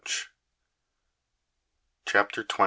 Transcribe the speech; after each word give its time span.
CHAPTER 2.07 2.43
XX. 2.43 2.59